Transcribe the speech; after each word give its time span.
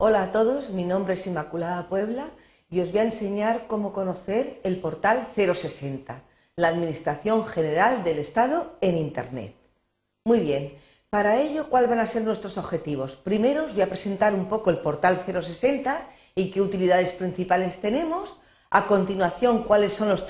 Hola 0.00 0.22
a 0.22 0.30
todos, 0.30 0.70
mi 0.70 0.84
nombre 0.84 1.14
es 1.14 1.26
Inmaculada 1.26 1.88
Puebla 1.88 2.30
y 2.70 2.78
os 2.78 2.92
voy 2.92 3.00
a 3.00 3.02
enseñar 3.02 3.66
cómo 3.66 3.92
conocer 3.92 4.60
el 4.62 4.78
portal 4.78 5.26
060, 5.34 6.22
la 6.54 6.68
Administración 6.68 7.44
General 7.44 8.04
del 8.04 8.20
Estado 8.20 8.76
en 8.80 8.96
Internet. 8.96 9.56
Muy 10.24 10.38
bien, 10.38 10.72
para 11.10 11.40
ello, 11.40 11.68
¿cuáles 11.68 11.90
van 11.90 11.98
a 11.98 12.06
ser 12.06 12.22
nuestros 12.22 12.58
objetivos? 12.58 13.16
Primero 13.16 13.64
os 13.64 13.72
voy 13.72 13.82
a 13.82 13.88
presentar 13.88 14.34
un 14.34 14.48
poco 14.48 14.70
el 14.70 14.78
portal 14.78 15.18
060 15.20 16.08
y 16.36 16.52
qué 16.52 16.60
utilidades 16.60 17.10
principales 17.10 17.78
tenemos. 17.80 18.38
A 18.70 18.86
continuación, 18.86 19.64
cuáles 19.64 19.94
son 19.94 20.10
los, 20.10 20.24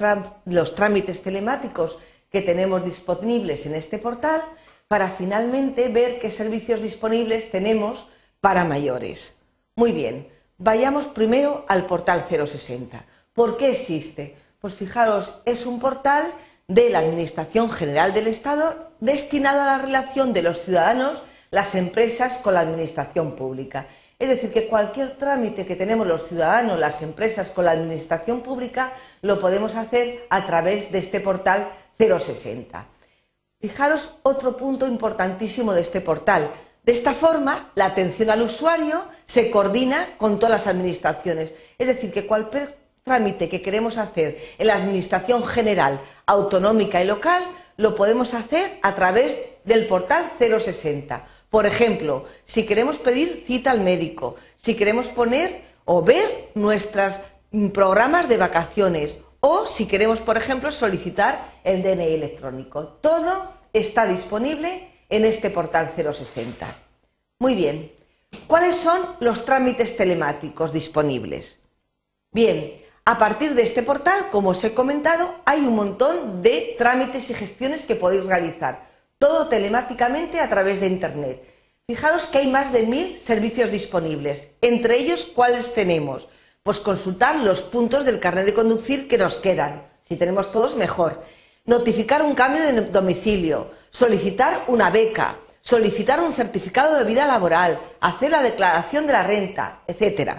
los 0.46 0.74
trámites 0.74 1.22
telemáticos 1.22 1.98
que 2.30 2.40
tenemos 2.40 2.86
disponibles 2.86 3.66
en 3.66 3.74
este 3.74 3.98
portal 3.98 4.40
para 4.88 5.10
finalmente 5.10 5.88
ver 5.88 6.20
qué 6.20 6.30
servicios 6.30 6.80
disponibles 6.80 7.50
tenemos 7.50 8.08
para 8.40 8.64
mayores. 8.64 9.37
Muy 9.78 9.92
bien, 9.92 10.26
vayamos 10.56 11.06
primero 11.06 11.64
al 11.68 11.86
portal 11.86 12.24
060. 12.28 13.04
¿Por 13.32 13.56
qué 13.56 13.70
existe? 13.70 14.36
Pues 14.58 14.74
fijaros, 14.74 15.34
es 15.44 15.66
un 15.66 15.78
portal 15.78 16.32
de 16.66 16.90
la 16.90 16.98
Administración 16.98 17.70
General 17.70 18.12
del 18.12 18.26
Estado 18.26 18.90
destinado 18.98 19.62
a 19.62 19.66
la 19.66 19.78
relación 19.78 20.32
de 20.32 20.42
los 20.42 20.62
ciudadanos, 20.62 21.22
las 21.52 21.76
empresas 21.76 22.38
con 22.38 22.54
la 22.54 22.60
Administración 22.62 23.36
Pública. 23.36 23.86
Es 24.18 24.28
decir, 24.28 24.52
que 24.52 24.66
cualquier 24.66 25.16
trámite 25.16 25.64
que 25.64 25.76
tenemos 25.76 26.08
los 26.08 26.26
ciudadanos, 26.26 26.76
las 26.76 27.00
empresas 27.02 27.48
con 27.50 27.66
la 27.66 27.70
Administración 27.70 28.40
Pública, 28.40 28.94
lo 29.22 29.38
podemos 29.38 29.76
hacer 29.76 30.26
a 30.28 30.44
través 30.44 30.90
de 30.90 30.98
este 30.98 31.20
portal 31.20 31.68
060. 31.98 32.84
Fijaros 33.60 34.10
otro 34.24 34.56
punto 34.56 34.88
importantísimo 34.88 35.72
de 35.72 35.82
este 35.82 36.00
portal. 36.00 36.50
De 36.88 36.94
esta 36.94 37.12
forma, 37.12 37.70
la 37.74 37.84
atención 37.84 38.30
al 38.30 38.40
usuario 38.40 39.02
se 39.26 39.50
coordina 39.50 40.08
con 40.16 40.38
todas 40.38 40.52
las 40.52 40.66
administraciones. 40.66 41.52
Es 41.76 41.86
decir, 41.86 42.10
que 42.10 42.26
cualquier 42.26 42.78
trámite 43.04 43.50
que 43.50 43.60
queremos 43.60 43.98
hacer 43.98 44.38
en 44.56 44.68
la 44.68 44.76
Administración 44.76 45.46
General, 45.46 46.00
autonómica 46.24 47.02
y 47.02 47.06
local, 47.06 47.44
lo 47.76 47.94
podemos 47.94 48.32
hacer 48.32 48.78
a 48.80 48.94
través 48.94 49.36
del 49.64 49.86
portal 49.86 50.30
060. 50.38 51.26
Por 51.50 51.66
ejemplo, 51.66 52.24
si 52.46 52.64
queremos 52.64 52.96
pedir 52.96 53.44
cita 53.46 53.70
al 53.70 53.82
médico, 53.82 54.36
si 54.56 54.74
queremos 54.74 55.08
poner 55.08 55.60
o 55.84 56.00
ver 56.00 56.52
nuestros 56.54 57.18
programas 57.74 58.30
de 58.30 58.38
vacaciones 58.38 59.18
o 59.40 59.66
si 59.66 59.84
queremos, 59.84 60.20
por 60.20 60.38
ejemplo, 60.38 60.72
solicitar 60.72 61.52
el 61.64 61.82
DNI 61.82 62.14
electrónico. 62.14 62.84
Todo 63.02 63.52
está 63.74 64.06
disponible 64.06 64.88
en 65.08 65.24
este 65.24 65.50
portal 65.50 65.92
060. 65.94 66.76
Muy 67.38 67.54
bien, 67.54 67.92
¿cuáles 68.46 68.76
son 68.76 69.00
los 69.20 69.44
trámites 69.44 69.96
telemáticos 69.96 70.72
disponibles? 70.72 71.58
Bien, 72.32 72.82
a 73.04 73.18
partir 73.18 73.54
de 73.54 73.62
este 73.62 73.82
portal, 73.82 74.28
como 74.30 74.50
os 74.50 74.62
he 74.64 74.74
comentado, 74.74 75.34
hay 75.46 75.60
un 75.60 75.74
montón 75.74 76.42
de 76.42 76.74
trámites 76.76 77.30
y 77.30 77.34
gestiones 77.34 77.86
que 77.86 77.94
podéis 77.94 78.24
realizar, 78.24 78.86
todo 79.18 79.48
telemáticamente 79.48 80.40
a 80.40 80.50
través 80.50 80.80
de 80.80 80.88
Internet. 80.88 81.42
Fijaros 81.86 82.26
que 82.26 82.38
hay 82.38 82.48
más 82.48 82.70
de 82.70 82.82
mil 82.82 83.18
servicios 83.18 83.70
disponibles, 83.70 84.48
entre 84.60 84.98
ellos, 84.98 85.24
¿cuáles 85.24 85.72
tenemos? 85.72 86.28
Pues 86.62 86.80
consultar 86.80 87.36
los 87.36 87.62
puntos 87.62 88.04
del 88.04 88.20
carnet 88.20 88.44
de 88.44 88.52
conducir 88.52 89.08
que 89.08 89.16
nos 89.16 89.38
quedan. 89.38 89.88
Si 90.06 90.16
tenemos 90.16 90.52
todos, 90.52 90.76
mejor. 90.76 91.22
Notificar 91.68 92.22
un 92.22 92.34
cambio 92.34 92.62
de 92.62 92.80
domicilio, 92.80 93.72
solicitar 93.90 94.64
una 94.68 94.88
beca, 94.88 95.36
solicitar 95.60 96.18
un 96.18 96.32
certificado 96.32 96.96
de 96.96 97.04
vida 97.04 97.26
laboral, 97.26 97.78
hacer 98.00 98.30
la 98.30 98.40
declaración 98.42 99.06
de 99.06 99.12
la 99.12 99.22
renta, 99.22 99.82
etc. 99.86 100.30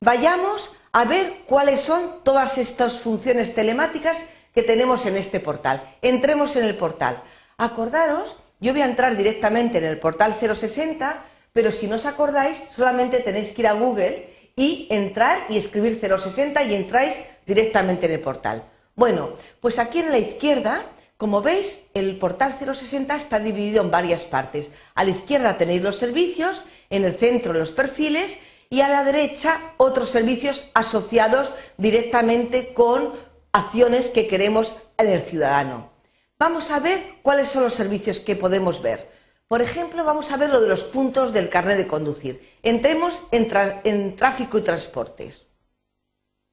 Vayamos 0.00 0.72
a 0.92 1.04
ver 1.04 1.42
cuáles 1.44 1.82
son 1.82 2.24
todas 2.24 2.56
estas 2.56 2.96
funciones 2.96 3.54
telemáticas 3.54 4.16
que 4.54 4.62
tenemos 4.62 5.04
en 5.04 5.18
este 5.18 5.38
portal. 5.38 5.82
Entremos 6.00 6.56
en 6.56 6.64
el 6.64 6.78
portal. 6.78 7.22
Acordaros, 7.58 8.38
yo 8.58 8.72
voy 8.72 8.80
a 8.80 8.86
entrar 8.86 9.18
directamente 9.18 9.76
en 9.76 9.84
el 9.84 10.00
portal 10.00 10.34
060, 10.34 11.26
pero 11.52 11.72
si 11.72 11.88
no 11.88 11.96
os 11.96 12.06
acordáis, 12.06 12.56
solamente 12.74 13.20
tenéis 13.20 13.52
que 13.52 13.60
ir 13.60 13.68
a 13.68 13.74
Google 13.74 14.30
y 14.56 14.86
entrar 14.88 15.40
y 15.50 15.58
escribir 15.58 16.00
060 16.00 16.62
y 16.62 16.74
entráis 16.74 17.18
directamente 17.44 18.06
en 18.06 18.12
el 18.12 18.20
portal. 18.20 18.64
Bueno, 18.96 19.30
pues 19.60 19.78
aquí 19.78 19.98
en 19.98 20.12
la 20.12 20.18
izquierda, 20.18 20.84
como 21.16 21.42
veis, 21.42 21.80
el 21.94 22.18
portal 22.18 22.54
060 22.58 23.16
está 23.16 23.40
dividido 23.40 23.82
en 23.82 23.90
varias 23.90 24.24
partes. 24.24 24.70
A 24.94 25.04
la 25.04 25.10
izquierda 25.10 25.56
tenéis 25.56 25.82
los 25.82 25.96
servicios, 25.96 26.64
en 26.90 27.04
el 27.04 27.14
centro 27.14 27.52
los 27.52 27.72
perfiles 27.72 28.38
y 28.70 28.80
a 28.80 28.88
la 28.88 29.04
derecha 29.04 29.60
otros 29.76 30.10
servicios 30.10 30.70
asociados 30.74 31.52
directamente 31.76 32.74
con 32.74 33.12
acciones 33.52 34.10
que 34.10 34.26
queremos 34.26 34.74
en 34.98 35.08
el 35.08 35.20
ciudadano. 35.22 35.90
Vamos 36.38 36.70
a 36.70 36.80
ver 36.80 37.00
cuáles 37.22 37.48
son 37.48 37.62
los 37.62 37.74
servicios 37.74 38.20
que 38.20 38.36
podemos 38.36 38.82
ver. 38.82 39.08
Por 39.46 39.62
ejemplo, 39.62 40.04
vamos 40.04 40.32
a 40.32 40.36
ver 40.36 40.50
lo 40.50 40.60
de 40.60 40.68
los 40.68 40.84
puntos 40.84 41.32
del 41.32 41.48
carnet 41.48 41.76
de 41.76 41.86
conducir. 41.86 42.58
Entremos 42.62 43.20
en, 43.30 44.16
tráfico 44.16 44.58
y 44.58 44.62
transportes. 44.62 45.46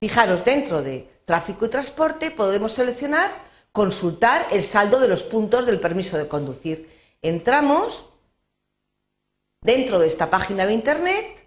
Fijaros, 0.02 0.44
dentro 0.44 0.82
de 0.82 1.08
tráfico 1.26 1.66
y 1.66 1.70
transporte 1.70 2.32
podemos 2.32 2.74
seleccionar 2.74 3.30
consultar 3.72 4.48
el 4.52 4.64
saldo 4.64 5.00
de 5.00 5.08
los 5.08 5.22
puntos 5.22 5.68
del 5.68 5.80
permiso 5.80 6.18
de 6.18 6.28
conducir. 6.28 6.90
Entramos 7.22 8.06
dentro 9.62 10.00
de 10.00 10.08
esta 10.08 10.32
página 10.32 10.66
de 10.66 10.74
Internet, 10.74 11.46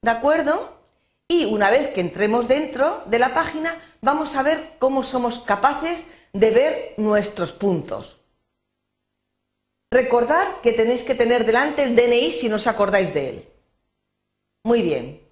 ¿de 0.00 0.10
acuerdo? 0.10 0.80
Y 1.28 1.44
una 1.44 1.68
vez 1.70 1.92
que 1.92 2.00
entremos 2.00 2.48
dentro 2.48 3.02
de 3.04 3.18
la 3.18 3.34
página, 3.34 3.78
vamos 4.00 4.34
a 4.34 4.42
ver 4.42 4.76
cómo 4.78 5.02
somos 5.02 5.40
capaces 5.40 6.06
de 6.32 6.50
ver 6.50 6.94
nuestros 6.96 7.52
puntos. 7.52 8.20
Recordad 9.90 10.62
que 10.62 10.72
tenéis 10.72 11.02
que 11.02 11.14
tener 11.14 11.44
delante 11.44 11.82
el 11.82 11.94
DNI 11.94 12.32
si 12.32 12.48
no 12.48 12.56
os 12.56 12.66
acordáis 12.66 13.12
de 13.12 13.28
él. 13.28 13.48
Muy 14.64 14.80
bien. 14.80 15.27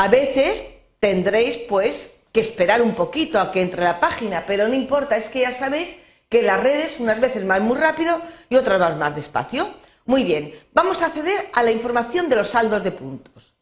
A 0.00 0.08
veces 0.08 0.64
tendréis 0.98 1.58
pues 1.68 2.14
que 2.32 2.40
esperar 2.40 2.80
un 2.80 2.94
poquito 2.94 3.38
a 3.38 3.52
que 3.52 3.60
entre 3.60 3.84
la 3.84 4.00
página, 4.00 4.44
pero 4.46 4.66
no 4.66 4.72
importa, 4.72 5.18
es 5.18 5.28
que 5.28 5.40
ya 5.40 5.54
sabéis 5.54 5.94
que 6.30 6.40
las 6.40 6.58
redes 6.58 7.00
unas 7.00 7.20
veces 7.20 7.46
van 7.46 7.66
muy 7.66 7.76
rápido 7.76 8.18
y 8.48 8.56
otras 8.56 8.80
van 8.80 8.98
más 8.98 9.14
despacio. 9.14 9.68
Muy 10.06 10.24
bien, 10.24 10.54
vamos 10.72 11.02
a 11.02 11.06
acceder 11.08 11.50
a 11.52 11.62
la 11.62 11.70
información 11.70 12.30
de 12.30 12.36
los 12.36 12.48
saldos 12.48 12.82
de 12.82 12.92
puntos. 12.92 13.52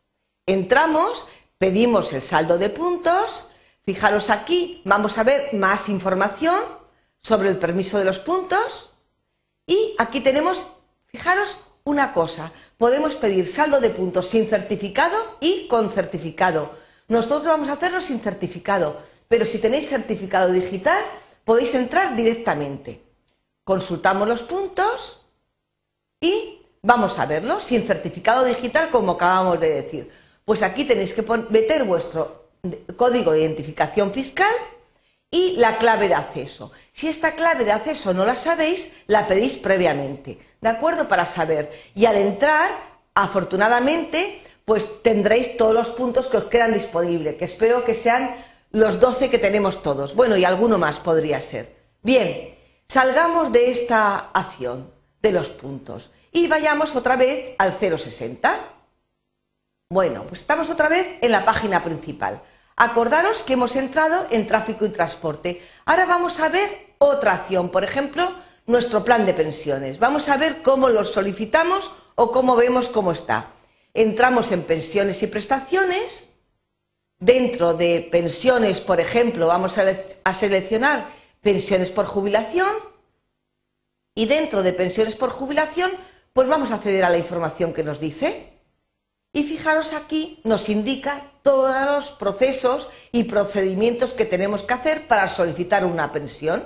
Entramos, 0.46 1.26
pedimos 1.58 2.12
el 2.12 2.22
saldo 2.22 2.56
de 2.56 2.70
puntos, 2.70 3.48
fijaros 3.84 4.30
aquí, 4.30 4.80
vamos 4.84 5.18
a 5.18 5.24
ver 5.24 5.54
más 5.54 5.88
información 5.88 6.60
sobre 7.18 7.48
el 7.48 7.58
permiso 7.58 7.98
de 7.98 8.04
los 8.04 8.20
puntos 8.20 8.90
y 9.66 9.96
aquí 9.98 10.20
tenemos, 10.20 10.68
fijaros 11.06 11.58
una 11.88 12.12
cosa, 12.12 12.52
podemos 12.76 13.16
pedir 13.16 13.48
saldo 13.48 13.80
de 13.80 13.88
puntos 13.88 14.28
sin 14.28 14.46
certificado 14.46 15.16
y 15.40 15.66
con 15.68 15.90
certificado. 15.90 16.70
Nosotros 17.08 17.46
vamos 17.46 17.70
a 17.70 17.72
hacerlo 17.72 18.02
sin 18.02 18.20
certificado, 18.20 19.00
pero 19.26 19.46
si 19.46 19.58
tenéis 19.58 19.88
certificado 19.88 20.52
digital 20.52 21.02
podéis 21.44 21.74
entrar 21.74 22.14
directamente. 22.14 23.02
Consultamos 23.64 24.28
los 24.28 24.42
puntos 24.42 25.22
y 26.20 26.60
vamos 26.82 27.18
a 27.18 27.24
verlo 27.24 27.58
sin 27.58 27.86
certificado 27.86 28.44
digital 28.44 28.90
como 28.90 29.12
acabamos 29.12 29.58
de 29.58 29.70
decir. 29.70 30.10
Pues 30.44 30.62
aquí 30.62 30.84
tenéis 30.84 31.14
que 31.14 31.24
meter 31.48 31.84
vuestro 31.84 32.50
código 32.96 33.32
de 33.32 33.40
identificación 33.40 34.12
fiscal 34.12 34.52
y 35.30 35.56
la 35.56 35.76
clave 35.76 36.08
de 36.08 36.14
acceso. 36.14 36.72
Si 36.92 37.08
esta 37.08 37.32
clave 37.32 37.64
de 37.64 37.72
acceso 37.72 38.14
no 38.14 38.24
la 38.24 38.36
sabéis, 38.36 38.90
la 39.06 39.26
pedís 39.26 39.56
previamente, 39.56 40.38
¿de 40.60 40.68
acuerdo? 40.68 41.08
Para 41.08 41.26
saber. 41.26 41.70
Y 41.94 42.06
al 42.06 42.16
entrar, 42.16 42.70
afortunadamente, 43.14 44.42
pues 44.64 45.02
tendréis 45.02 45.56
todos 45.56 45.74
los 45.74 45.88
puntos 45.90 46.26
que 46.26 46.38
os 46.38 46.44
quedan 46.44 46.74
disponibles, 46.74 47.36
que 47.36 47.44
espero 47.44 47.84
que 47.84 47.94
sean 47.94 48.34
los 48.70 49.00
12 49.00 49.30
que 49.30 49.38
tenemos 49.38 49.82
todos. 49.82 50.14
Bueno, 50.14 50.36
y 50.36 50.44
alguno 50.44 50.78
más 50.78 50.98
podría 50.98 51.40
ser. 51.40 51.76
Bien, 52.02 52.54
salgamos 52.86 53.52
de 53.52 53.70
esta 53.70 54.30
acción 54.32 54.92
de 55.22 55.32
los 55.32 55.50
puntos 55.50 56.10
y 56.32 56.48
vayamos 56.48 56.94
otra 56.96 57.16
vez 57.16 57.54
al 57.58 57.72
060. 57.72 58.54
Bueno, 59.90 60.24
pues 60.24 60.42
estamos 60.42 60.68
otra 60.68 60.88
vez 60.88 61.16
en 61.22 61.32
la 61.32 61.44
página 61.44 61.82
principal. 61.82 62.42
Acordaros 62.80 63.42
que 63.42 63.54
hemos 63.54 63.74
entrado 63.74 64.28
en 64.30 64.46
tráfico 64.46 64.86
y 64.86 64.90
transporte. 64.90 65.60
Ahora 65.84 66.06
vamos 66.06 66.38
a 66.38 66.48
ver 66.48 66.94
otra 66.98 67.32
acción, 67.32 67.70
por 67.70 67.82
ejemplo, 67.82 68.32
nuestro 68.66 69.04
plan 69.04 69.26
de 69.26 69.34
pensiones. 69.34 69.98
Vamos 69.98 70.28
a 70.28 70.36
ver 70.36 70.62
cómo 70.62 70.88
lo 70.88 71.04
solicitamos 71.04 71.90
o 72.14 72.30
cómo 72.30 72.54
vemos 72.54 72.88
cómo 72.88 73.10
está. 73.10 73.50
Entramos 73.94 74.52
en 74.52 74.62
pensiones 74.62 75.20
y 75.24 75.26
prestaciones. 75.26 76.28
Dentro 77.18 77.74
de 77.74 78.08
pensiones, 78.12 78.80
por 78.80 79.00
ejemplo, 79.00 79.48
vamos 79.48 79.76
a, 79.76 80.32
seleccionar 80.32 81.08
pensiones 81.40 81.90
por 81.90 82.06
jubilación. 82.06 82.70
Y 84.14 84.26
dentro 84.26 84.62
de 84.62 84.72
pensiones 84.72 85.16
por 85.16 85.30
jubilación 85.30 85.90
pues 86.32 86.46
vamos 86.46 86.70
a 86.70 86.76
acceder 86.76 87.04
a 87.04 87.10
la 87.10 87.18
información 87.18 87.74
que 87.74 87.82
nos 87.82 87.98
dice. 87.98 88.52
Y 89.32 89.42
fijaros 89.42 89.92
aquí, 89.92 90.40
nos 90.44 90.68
indica 90.68 91.32
todos 91.48 91.86
los 91.86 92.10
procesos 92.10 92.90
y 93.10 93.24
procedimientos 93.24 94.12
que 94.12 94.26
tenemos 94.26 94.62
que 94.62 94.74
hacer 94.74 95.06
para 95.06 95.30
solicitar 95.30 95.86
una 95.86 96.12
pensión. 96.12 96.62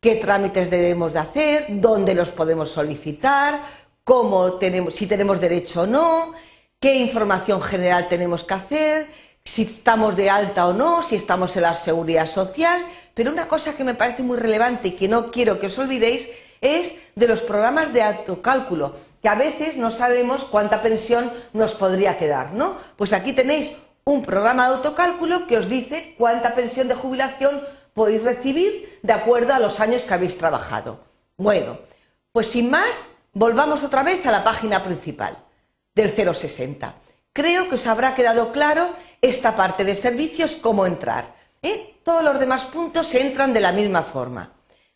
Qué 0.00 0.16
trámites 0.16 0.70
debemos 0.70 1.12
de 1.12 1.20
hacer, 1.20 1.66
dónde 1.68 2.12
los 2.12 2.32
podemos 2.32 2.68
solicitar, 2.68 3.60
cómo 4.02 4.54
tenemos, 4.54 4.94
si 4.94 5.06
tenemos 5.06 5.40
derecho 5.40 5.82
o 5.82 5.86
no, 5.86 6.32
qué 6.80 6.96
información 6.96 7.62
general 7.62 8.08
tenemos 8.08 8.42
que 8.42 8.54
hacer, 8.54 9.06
si 9.44 9.62
estamos 9.62 10.16
de 10.16 10.30
alta 10.30 10.66
o 10.66 10.72
no, 10.72 11.04
si 11.04 11.14
estamos 11.14 11.54
en 11.54 11.62
la 11.62 11.74
seguridad 11.74 12.26
social. 12.26 12.84
Pero 13.14 13.30
una 13.30 13.46
cosa 13.46 13.76
que 13.76 13.84
me 13.84 13.94
parece 13.94 14.24
muy 14.24 14.36
relevante 14.36 14.88
y 14.88 14.96
que 14.96 15.06
no 15.06 15.30
quiero 15.30 15.60
que 15.60 15.68
os 15.68 15.78
olvidéis 15.78 16.28
es 16.60 16.94
de 17.14 17.28
los 17.28 17.40
programas 17.40 17.92
de 17.92 18.02
autocálculo, 18.02 18.96
que 19.22 19.28
a 19.28 19.36
veces 19.36 19.76
no 19.76 19.92
sabemos 19.92 20.44
cuánta 20.44 20.82
pensión 20.82 21.30
nos 21.52 21.74
podría 21.74 22.18
quedar, 22.18 22.52
¿no? 22.52 22.76
Pues 22.96 23.12
aquí 23.12 23.32
tenéis 23.32 23.70
un 24.04 24.22
programa 24.22 24.68
de 24.68 24.76
autocálculo 24.76 25.46
que 25.46 25.58
os 25.58 25.68
dice 25.68 26.14
cuánta 26.18 26.54
pensión 26.54 26.88
de 26.88 26.94
jubilación 26.94 27.62
podéis 27.94 28.24
recibir 28.24 28.98
de 29.02 29.12
acuerdo 29.12 29.54
a 29.54 29.58
los 29.58 29.80
años 29.80 30.04
que 30.04 30.14
habéis 30.14 30.38
trabajado. 30.38 31.00
Bueno, 31.36 31.78
pues 32.32 32.48
sin 32.48 32.70
más, 32.70 33.02
volvamos 33.32 33.84
otra 33.84 34.02
vez 34.02 34.24
a 34.26 34.32
la 34.32 34.44
página 34.44 34.82
principal 34.82 35.36
del 35.94 36.10
060. 36.10 36.94
Creo 37.32 37.68
que 37.68 37.76
os 37.76 37.86
habrá 37.86 38.14
quedado 38.14 38.52
claro 38.52 38.90
esta 39.20 39.56
parte 39.56 39.84
de 39.84 39.96
servicios, 39.96 40.56
cómo 40.56 40.86
entrar. 40.86 41.34
¿eh? 41.62 41.96
Todos 42.02 42.24
los 42.24 42.38
demás 42.38 42.64
puntos 42.64 43.14
entran 43.14 43.54
de 43.54 43.60
la 43.60 43.72
misma 43.72 44.02
forma. 44.02 44.52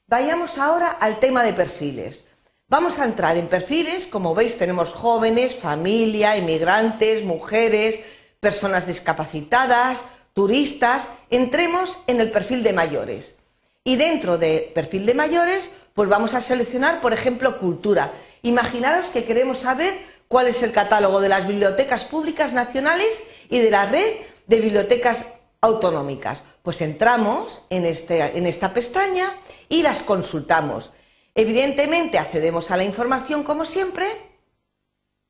Vayamos 0.06 0.59
ahora 0.59 0.91
al 0.91 1.19
tema 1.19 1.43
de 1.43 1.52
perfiles. 1.52 2.25
Vamos 2.69 2.99
a 2.99 3.05
entrar 3.05 3.37
en 3.37 3.47
perfiles, 3.47 4.06
como 4.06 4.35
veis 4.35 4.59
tenemos 4.59 4.93
jóvenes, 4.93 5.55
familia, 5.55 6.37
inmigrantes, 6.37 7.25
mujeres, 7.25 8.00
personas 8.47 8.87
discapacitadas, 8.87 10.05
turistas. 10.33 11.09
Entremos 11.31 11.99
en 12.07 12.21
el 12.21 12.31
perfil 12.31 12.63
de 12.63 12.73
mayores. 12.73 13.35
Y 13.83 13.97
dentro 13.97 14.39
del 14.39 14.67
perfil 14.67 15.05
de 15.05 15.15
mayores, 15.15 15.69
pues 15.95 16.09
vamos 16.09 16.33
a 16.33 16.41
seleccionar, 16.41 17.01
por 17.01 17.13
ejemplo, 17.13 17.59
cultura. 17.59 18.13
Imaginaros 18.43 19.07
que 19.07 19.25
queremos 19.25 19.59
saber 19.59 19.93
cuál 20.29 20.47
es 20.47 20.63
el 20.63 20.71
catálogo 20.71 21.21
de 21.21 21.29
las 21.29 21.49
bibliotecas 21.49 22.05
públicas 22.05 22.53
nacionales 22.53 23.25
y 23.51 23.59
de 23.59 23.71
la 23.73 23.87
red 23.87 24.15
de 24.47 24.61
bibliotecas 24.61 25.25
autonómicas. 25.61 26.45
Pues 26.63 26.81
entramos 26.83 27.63
en, 27.69 27.85
este, 27.85 28.39
en 28.39 28.47
esta 28.47 28.73
pestaña 28.73 29.33
y 29.69 29.83
las 29.83 30.05
consultamos. 30.05 30.93
Evidentemente 31.35 32.21
accedemos 32.21 32.71
a 32.71 32.77
la 32.77 32.85
información 32.85 33.43
como 33.43 33.67
siempre, 33.67 34.07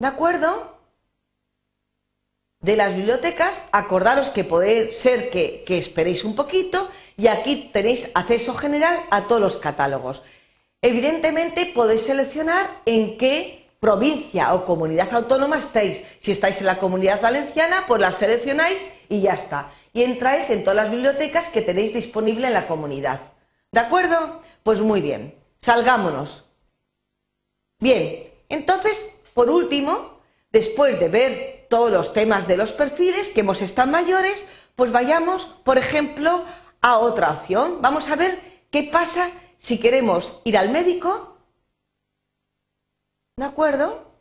¿de 0.00 0.06
acuerdo? 0.06 0.75
De 2.66 2.74
las 2.74 2.96
bibliotecas, 2.96 3.62
acordaros 3.70 4.30
que 4.30 4.42
puede 4.42 4.92
ser 4.92 5.30
que, 5.30 5.62
esperéis 5.68 6.24
un 6.24 6.34
poquito 6.34 6.90
y 7.16 7.28
aquí 7.28 7.70
tenéis 7.72 8.10
acceso 8.12 8.54
general 8.54 8.98
a 9.12 9.22
todos 9.28 9.40
los 9.40 9.58
catálogos. 9.58 10.24
Evidentemente 10.82 11.70
podéis 11.72 12.02
seleccionar 12.02 12.68
en 12.84 13.18
qué 13.18 13.68
provincia 13.78 14.52
o 14.52 14.64
comunidad 14.64 15.14
autónoma 15.14 15.58
estáis. 15.58 16.02
Si 16.18 16.32
estáis 16.32 16.58
en 16.58 16.66
la 16.66 16.78
comunidad 16.78 17.20
valenciana, 17.20 17.84
pues 17.86 18.00
la 18.00 18.10
seleccionáis 18.10 18.78
y 19.08 19.20
ya 19.20 19.34
está. 19.34 19.70
Y 19.92 20.02
entráis 20.02 20.50
en 20.50 20.64
todas 20.64 20.74
las 20.74 20.90
bibliotecas 20.90 21.46
que 21.50 21.62
tenéis 21.62 21.94
disponible 21.94 22.48
en 22.48 22.54
la 22.54 22.66
comunidad. 22.66 23.20
¿De 23.70 23.78
acuerdo? 23.78 24.42
Pues 24.64 24.80
muy 24.80 25.00
bien. 25.00 25.36
Salgámonos. 25.58 26.42
Bien, 27.78 28.28
entonces, 28.48 29.06
por 29.34 29.50
último, 29.50 30.15
después 30.56 30.98
de 30.98 31.08
ver 31.08 31.66
todos 31.68 31.90
los 31.90 32.14
temas 32.14 32.48
de 32.48 32.56
los 32.56 32.72
perfiles 32.72 33.28
que 33.28 33.40
hemos 33.40 33.60
estado 33.60 33.90
mayores, 33.90 34.46
pues 34.74 34.90
vayamos, 34.90 35.44
por 35.64 35.76
ejemplo, 35.76 36.42
a 36.80 36.98
otra 36.98 37.30
opción. 37.32 37.82
Vamos 37.82 38.08
a 38.08 38.16
ver 38.16 38.40
qué 38.70 38.84
pasa 38.84 39.28
si 39.58 39.78
queremos 39.78 40.40
ir 40.44 40.56
al 40.56 40.70
médico 40.70 41.36
¿De 43.38 43.44
acuerdo? 43.44 44.12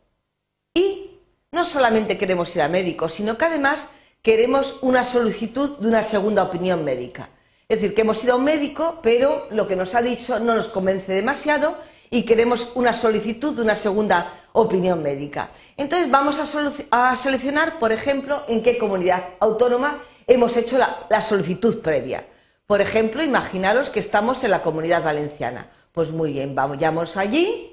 Y 0.74 1.22
no 1.50 1.64
solamente 1.64 2.18
queremos 2.18 2.54
ir 2.54 2.60
a 2.60 2.68
médico, 2.68 3.08
sino 3.08 3.38
que 3.38 3.46
además 3.46 3.88
queremos 4.20 4.76
una 4.82 5.04
solicitud 5.04 5.78
de 5.78 5.88
una 5.88 6.02
segunda 6.02 6.42
opinión 6.42 6.84
médica. 6.84 7.30
Es 7.66 7.80
decir, 7.80 7.94
que 7.94 8.02
hemos 8.02 8.22
ido 8.22 8.34
a 8.34 8.36
un 8.36 8.44
médico, 8.44 9.00
pero 9.02 9.48
lo 9.50 9.66
que 9.66 9.74
nos 9.74 9.94
ha 9.94 10.02
dicho 10.02 10.38
no 10.38 10.54
nos 10.54 10.68
convence 10.68 11.14
demasiado 11.14 11.78
y 12.10 12.24
queremos 12.24 12.68
una 12.74 12.92
solicitud 12.92 13.56
de 13.56 13.62
una 13.62 13.74
segunda 13.74 14.30
opinión 14.56 15.02
médica. 15.02 15.50
Entonces 15.76 16.10
vamos 16.10 16.38
a, 16.38 17.16
seleccionar, 17.16 17.78
por 17.78 17.92
ejemplo, 17.92 18.42
en 18.48 18.62
qué 18.62 18.78
comunidad 18.78 19.22
autónoma 19.38 19.98
hemos 20.26 20.56
hecho 20.56 20.78
la, 20.78 21.20
solicitud 21.20 21.80
previa. 21.82 22.26
Por 22.66 22.80
ejemplo, 22.80 23.22
imaginaros 23.22 23.90
que 23.90 24.00
estamos 24.00 24.42
en 24.42 24.50
la 24.50 24.62
comunidad 24.62 25.04
valenciana. 25.04 25.68
Pues 25.92 26.10
muy 26.10 26.32
bien, 26.32 26.54
vamos 26.54 27.16
allí 27.16 27.72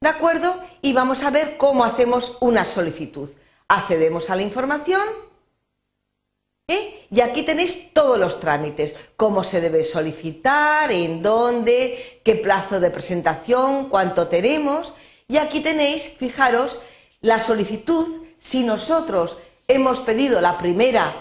¿De 0.00 0.08
acuerdo? 0.08 0.54
Y 0.80 0.92
vamos 0.92 1.24
a 1.24 1.30
ver 1.30 1.56
cómo 1.56 1.84
hacemos 1.84 2.36
una 2.40 2.64
solicitud. 2.64 3.28
Accedemos 3.66 4.30
a 4.30 4.36
la 4.36 4.42
información 4.42 5.02
¿eh? 6.68 7.06
y 7.10 7.20
aquí 7.20 7.42
tenéis 7.42 7.92
todos 7.92 8.16
los 8.16 8.38
trámites, 8.38 8.94
cómo 9.16 9.42
se 9.42 9.60
debe 9.60 9.82
solicitar, 9.82 10.92
en 10.92 11.20
dónde, 11.20 12.20
qué 12.24 12.36
plazo 12.36 12.78
de 12.78 12.90
presentación, 12.90 13.88
cuánto 13.88 14.28
tenemos. 14.28 14.94
Y 15.28 15.36
aquí 15.36 15.60
tenéis, 15.60 16.10
fijaros, 16.18 16.80
la 17.20 17.38
solicitud, 17.38 18.24
si 18.38 18.62
nosotros 18.62 19.36
hemos 19.66 20.00
pedido 20.00 20.40
la 20.40 20.56
primera 20.56 21.12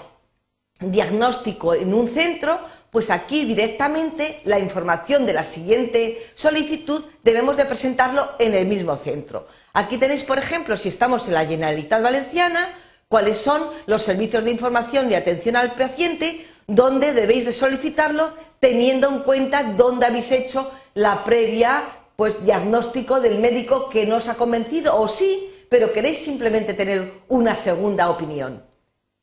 diagnóstico 0.79 1.73
en 1.73 1.93
un 1.93 2.07
centro, 2.07 2.57
pues 2.89 3.09
aquí 3.09 3.43
directamente 3.43 4.39
la 4.45 4.59
información 4.59 5.25
de 5.25 5.33
la 5.33 5.43
siguiente 5.43 6.25
solicitud 6.35 7.03
debemos 7.21 7.57
de 7.57 7.65
presentarlo 7.65 8.25
en 8.39 8.53
el 8.53 8.65
mismo 8.65 8.95
centro. 8.95 9.45
Aquí 9.73 9.97
tenéis, 9.97 10.23
por 10.23 10.39
ejemplo, 10.39 10.77
si 10.77 10.87
estamos 10.87 11.27
en 11.27 11.33
la 11.33 11.45
Generalitat 11.45 12.01
Valenciana, 12.01 12.73
cuáles 13.09 13.37
son 13.37 13.61
los 13.87 14.03
servicios 14.03 14.45
de 14.45 14.51
información 14.51 15.11
y 15.11 15.15
atención 15.15 15.57
al 15.57 15.75
paciente, 15.75 16.45
donde 16.65 17.11
debéis 17.11 17.43
de 17.43 17.51
solicitarlo 17.51 18.31
teniendo 18.61 19.09
en 19.09 19.19
cuenta 19.19 19.63
dónde 19.63 20.05
habéis 20.05 20.31
hecho 20.31 20.71
la 20.93 21.25
previa 21.25 21.83
pues 22.17 22.43
diagnóstico 22.43 23.21
del 23.21 23.39
médico 23.39 23.89
que 23.89 24.05
no 24.05 24.17
os 24.17 24.27
ha 24.27 24.35
convencido 24.35 24.99
o 24.99 25.07
sí, 25.07 25.53
pero 25.69 25.93
queréis 25.93 26.17
simplemente 26.17 26.73
tener 26.73 27.13
una 27.29 27.55
segunda 27.55 28.09
opinión. 28.09 28.65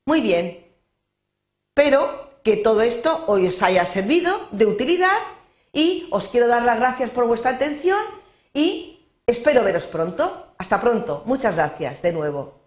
Muy 0.07 0.21
bien, 0.21 0.65
pero 1.75 2.39
que 2.45 2.57
todo 2.57 2.83
esto 2.83 3.25
hoy 3.27 3.49
os 3.49 3.63
haya 3.63 3.85
servido 3.85 4.33
de 4.53 4.67
utilidad 4.67 5.19
y 5.73 6.07
os 6.11 6.29
quiero 6.29 6.47
dar 6.47 6.63
las 6.63 6.79
gracias 6.79 7.11
por 7.11 7.27
vuestra 7.27 7.51
atención 7.51 7.99
y 8.53 9.05
espero 9.27 9.65
veros 9.65 9.85
pronto. 9.85 10.55
Hasta 10.57 10.81
pronto. 10.81 11.25
Muchas 11.27 11.57
gracias 11.57 12.01
de 12.01 12.13
nuevo. 12.13 12.63